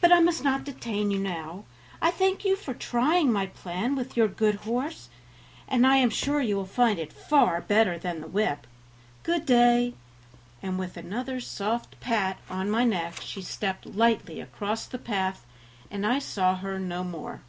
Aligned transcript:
But 0.00 0.10
I 0.10 0.18
must 0.18 0.42
not 0.42 0.64
detain 0.64 1.12
you 1.12 1.20
now; 1.20 1.66
I 2.02 2.10
thank 2.10 2.44
you 2.44 2.56
for 2.56 2.74
trying 2.74 3.30
my 3.30 3.46
plan 3.46 3.94
with 3.94 4.16
your 4.16 4.26
good 4.26 4.56
horse, 4.66 5.08
and 5.68 5.86
I 5.86 5.98
am 5.98 6.10
sure 6.10 6.40
you 6.40 6.56
will 6.56 6.64
find 6.66 6.98
it 6.98 7.12
far 7.12 7.60
better 7.60 7.96
than 7.96 8.20
the 8.20 8.26
whip. 8.26 8.66
Good 9.22 9.46
day," 9.46 9.94
and 10.64 10.80
with 10.80 10.96
another 10.96 11.38
soft 11.38 12.00
pat 12.00 12.40
on 12.50 12.68
my 12.68 12.82
neck 12.82 13.20
she 13.22 13.40
stepped 13.40 13.86
lightly 13.86 14.40
across 14.40 14.86
the 14.86 14.98
path, 14.98 15.46
and 15.92 16.04
I 16.04 16.18
saw 16.18 16.56
her 16.56 16.80
no 16.80 17.04
more. 17.04 17.42